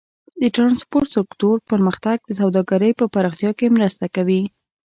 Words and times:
د 0.41 0.43
ټرانسپورټ 0.55 1.07
سکتور 1.17 1.55
پرمختګ 1.71 2.17
د 2.23 2.31
سوداګرۍ 2.41 2.91
په 2.99 3.05
پراختیا 3.13 3.51
کې 3.59 3.73
مرسته 3.77 4.05
کوي. 4.15 4.41